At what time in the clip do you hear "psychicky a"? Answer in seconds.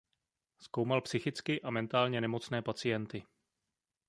1.01-1.69